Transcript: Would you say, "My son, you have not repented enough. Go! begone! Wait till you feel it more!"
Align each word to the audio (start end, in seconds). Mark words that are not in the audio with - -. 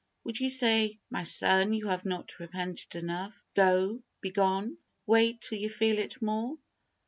Would 0.23 0.39
you 0.39 0.49
say, 0.49 0.97
"My 1.11 1.21
son, 1.21 1.73
you 1.75 1.89
have 1.89 2.05
not 2.05 2.39
repented 2.39 2.95
enough. 2.95 3.45
Go! 3.53 4.01
begone! 4.19 4.79
Wait 5.05 5.39
till 5.41 5.59
you 5.59 5.69
feel 5.69 5.99
it 5.99 6.19
more!" 6.23 6.57